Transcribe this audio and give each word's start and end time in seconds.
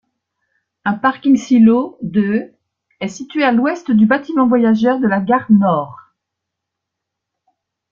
Un 0.83 0.95
parking-silo 0.95 1.99
de 2.01 2.55
est 3.01 3.07
situé 3.07 3.43
à 3.43 3.51
l'ouest 3.51 3.91
du 3.91 4.07
bâtiment 4.07 4.47
voyageur 4.47 4.99
de 4.99 5.05
la 5.05 5.21
gare 5.21 5.45
Nord. 5.51 5.95